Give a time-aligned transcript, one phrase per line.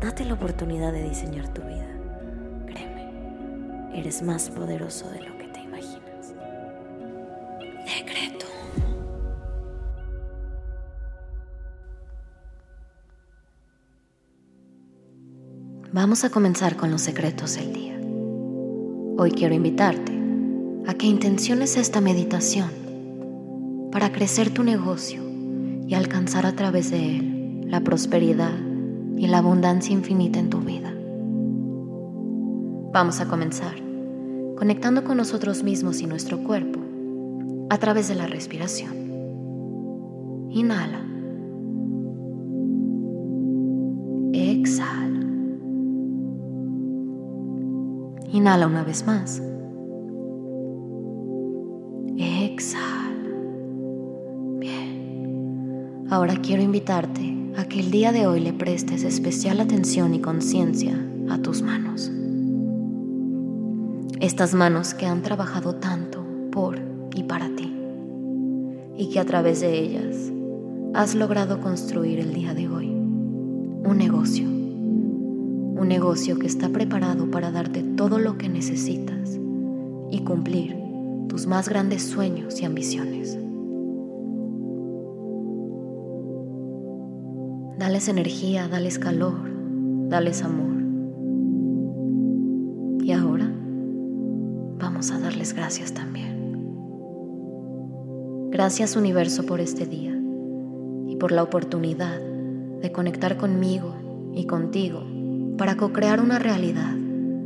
[0.00, 1.88] Date la oportunidad de diseñar tu vida.
[2.66, 6.34] Créeme, eres más poderoso de lo que te imaginas.
[7.84, 8.46] Decreto.
[15.92, 17.98] Vamos a comenzar con los secretos del día.
[19.20, 20.12] Hoy quiero invitarte
[20.86, 22.70] a que intenciones esta meditación
[23.90, 25.22] para crecer tu negocio
[25.88, 28.67] y alcanzar a través de él la prosperidad
[29.18, 30.92] y la abundancia infinita en tu vida.
[32.92, 33.74] Vamos a comenzar
[34.56, 36.80] conectando con nosotros mismos y nuestro cuerpo
[37.70, 38.92] a través de la respiración.
[40.50, 41.04] Inhala.
[44.32, 45.26] Exhala.
[48.32, 49.42] Inhala una vez más.
[52.16, 53.30] Exhala.
[54.58, 56.06] Bien.
[56.10, 60.96] Ahora quiero invitarte a que el día de hoy le prestes especial atención y conciencia
[61.28, 62.08] a tus manos.
[64.20, 66.78] Estas manos que han trabajado tanto por
[67.16, 67.74] y para ti
[68.96, 70.30] y que a través de ellas
[70.94, 74.46] has logrado construir el día de hoy un negocio.
[74.46, 79.36] Un negocio que está preparado para darte todo lo que necesitas
[80.12, 80.76] y cumplir
[81.28, 83.36] tus más grandes sueños y ambiciones.
[87.78, 89.38] Dales energía, dales calor,
[90.08, 90.82] dales amor.
[93.04, 93.48] Y ahora
[94.80, 96.56] vamos a darles gracias también.
[98.50, 100.12] Gracias universo por este día
[101.06, 102.20] y por la oportunidad
[102.82, 103.94] de conectar conmigo
[104.34, 105.04] y contigo
[105.56, 106.96] para co-crear una realidad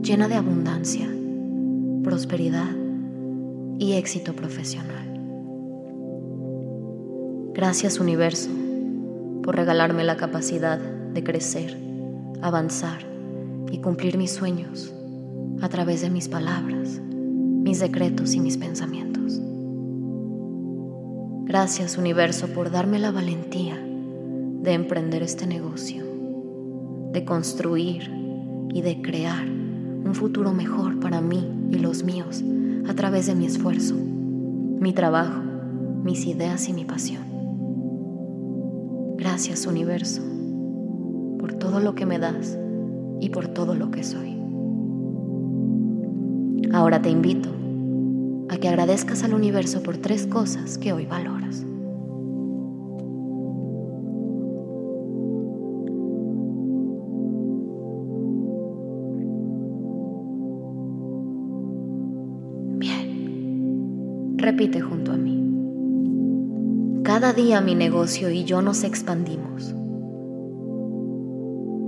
[0.00, 1.06] llena de abundancia,
[2.02, 2.74] prosperidad
[3.78, 5.04] y éxito profesional.
[7.52, 8.63] Gracias universo
[9.44, 11.78] por regalarme la capacidad de crecer,
[12.40, 13.00] avanzar
[13.70, 14.92] y cumplir mis sueños
[15.60, 19.40] a través de mis palabras, mis decretos y mis pensamientos.
[21.44, 26.04] Gracias universo por darme la valentía de emprender este negocio,
[27.12, 28.10] de construir
[28.72, 32.42] y de crear un futuro mejor para mí y los míos
[32.88, 35.42] a través de mi esfuerzo, mi trabajo,
[36.02, 37.33] mis ideas y mi pasión.
[39.34, 40.22] Gracias universo
[41.40, 42.56] por todo lo que me das
[43.20, 44.38] y por todo lo que soy.
[46.72, 47.48] Ahora te invito
[48.48, 51.66] a que agradezcas al universo por tres cosas que hoy valoras.
[62.78, 65.03] Bien, repite junto a mí.
[67.14, 69.72] Cada día mi negocio y yo nos expandimos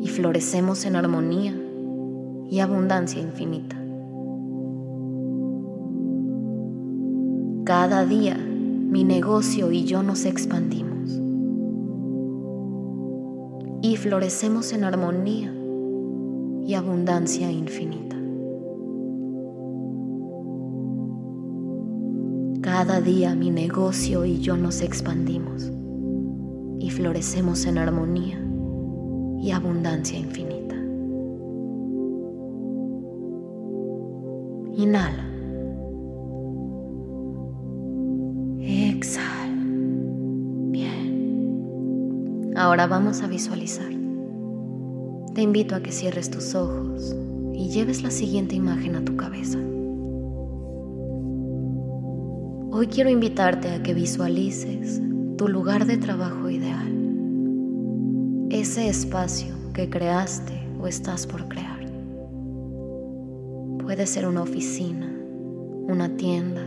[0.00, 1.60] y florecemos en armonía
[2.48, 3.74] y abundancia infinita.
[7.64, 11.20] Cada día mi negocio y yo nos expandimos
[13.82, 15.52] y florecemos en armonía
[16.64, 18.17] y abundancia infinita.
[22.78, 25.68] Cada día mi negocio y yo nos expandimos
[26.78, 28.40] y florecemos en armonía
[29.42, 30.76] y abundancia infinita.
[34.76, 35.26] Inhala.
[38.60, 39.64] Exhala.
[40.70, 42.52] Bien.
[42.56, 43.90] Ahora vamos a visualizar.
[45.34, 47.16] Te invito a que cierres tus ojos
[47.54, 49.58] y lleves la siguiente imagen a tu cabeza.
[52.78, 55.02] Hoy quiero invitarte a que visualices
[55.36, 56.86] tu lugar de trabajo ideal,
[58.50, 61.80] ese espacio que creaste o estás por crear.
[63.80, 65.12] Puede ser una oficina,
[65.88, 66.62] una tienda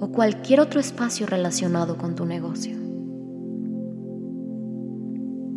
[0.00, 2.76] o cualquier otro espacio relacionado con tu negocio.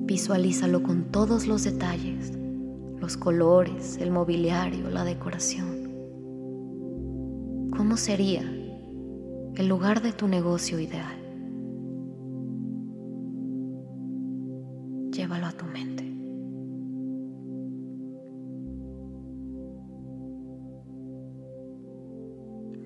[0.06, 2.32] Visualízalo con todos los detalles,
[3.00, 5.90] los colores, el mobiliario, la decoración.
[7.76, 8.44] ¿Cómo sería
[9.58, 11.18] el lugar de tu negocio ideal.
[15.12, 16.04] Llévalo a tu mente.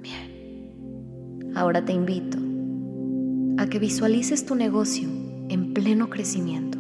[0.02, 2.38] Bien, ahora te invito
[3.58, 5.10] a que visualices tu negocio
[5.50, 6.78] en pleno crecimiento,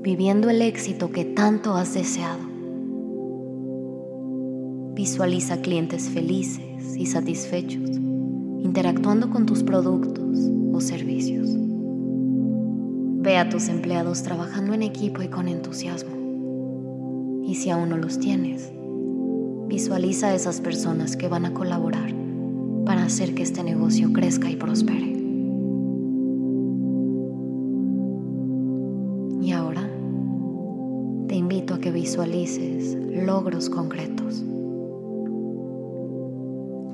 [0.00, 2.48] viviendo el éxito que tanto has deseado.
[4.94, 7.90] Visualiza clientes felices y satisfechos,
[8.62, 10.38] interactuando con tus productos
[10.72, 11.50] o servicios.
[13.20, 17.44] Ve a tus empleados trabajando en equipo y con entusiasmo.
[17.44, 18.72] Y si aún no los tienes,
[19.68, 22.14] visualiza a esas personas que van a colaborar
[22.84, 25.14] para hacer que este negocio crezca y prospere.
[29.42, 29.88] Y ahora
[31.26, 34.44] te invito a que visualices logros concretos.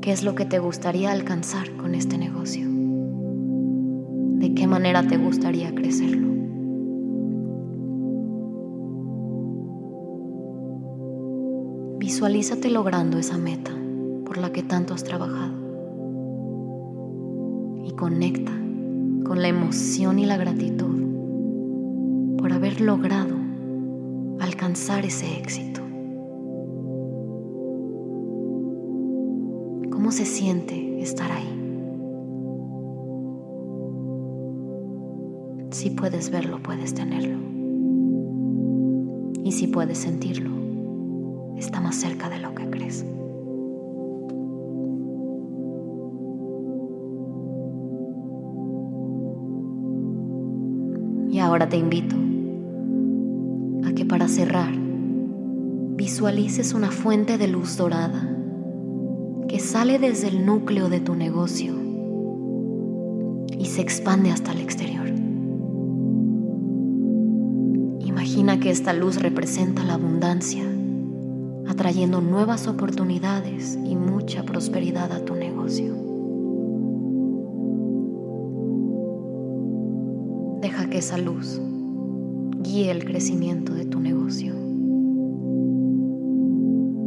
[0.05, 2.67] ¿Qué es lo que te gustaría alcanzar con este negocio?
[2.69, 6.29] ¿De qué manera te gustaría crecerlo?
[11.99, 13.71] Visualízate logrando esa meta
[14.27, 15.55] por la que tanto has trabajado
[17.97, 18.53] conecta
[19.25, 23.37] con la emoción y la gratitud por haber logrado
[24.41, 25.81] alcanzar ese éxito.
[30.05, 31.49] ¿Cómo se siente estar ahí?
[35.71, 37.39] Si puedes verlo, puedes tenerlo.
[39.43, 40.51] Y si puedes sentirlo,
[41.57, 43.07] está más cerca de lo que crees.
[51.31, 52.17] Y ahora te invito
[53.89, 54.75] a que para cerrar
[55.97, 58.35] visualices una fuente de luz dorada
[59.55, 61.77] que sale desde el núcleo de tu negocio
[63.57, 65.07] y se expande hasta el exterior.
[68.01, 70.65] Imagina que esta luz representa la abundancia,
[71.69, 75.95] atrayendo nuevas oportunidades y mucha prosperidad a tu negocio.
[80.63, 81.61] Deja que esa luz
[82.59, 84.53] guíe el crecimiento de tu negocio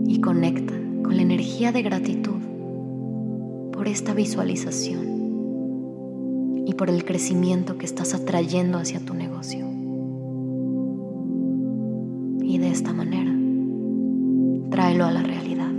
[0.08, 0.77] y conecta
[1.08, 2.42] con la energía de gratitud
[3.72, 5.06] por esta visualización
[6.66, 9.66] y por el crecimiento que estás atrayendo hacia tu negocio.
[12.42, 13.32] Y de esta manera,
[14.70, 15.72] tráelo a la realidad.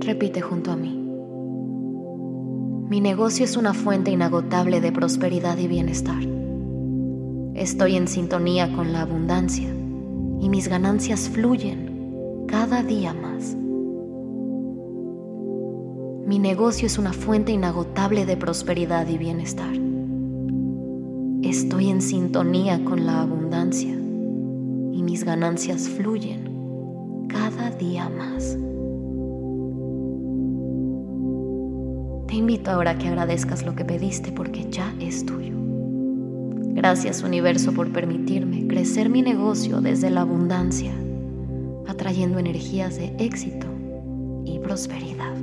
[0.00, 1.00] Repite junto a mí.
[2.90, 6.35] Mi negocio es una fuente inagotable de prosperidad y bienestar.
[7.56, 13.56] Estoy en sintonía con la abundancia y mis ganancias fluyen cada día más.
[16.26, 19.74] Mi negocio es una fuente inagotable de prosperidad y bienestar.
[21.42, 28.58] Estoy en sintonía con la abundancia y mis ganancias fluyen cada día más.
[32.26, 35.65] Te invito ahora a que agradezcas lo que pediste porque ya es tuyo.
[36.88, 40.92] Gracias universo por permitirme crecer mi negocio desde la abundancia,
[41.88, 43.66] atrayendo energías de éxito
[44.44, 45.34] y prosperidad.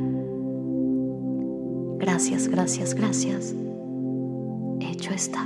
[1.98, 3.54] Gracias, gracias, gracias.
[4.80, 5.46] Hecho está.